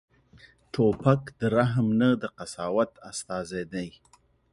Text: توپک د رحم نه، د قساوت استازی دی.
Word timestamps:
توپک 0.73 1.21
د 1.39 1.41
رحم 1.57 1.87
نه، 1.99 2.09
د 2.21 2.23
قساوت 2.37 2.91
استازی 3.09 3.63
دی. 3.73 3.89